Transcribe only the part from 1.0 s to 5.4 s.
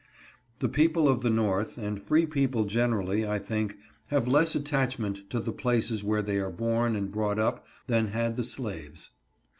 of the North, and free people generally, I think, have less attachment to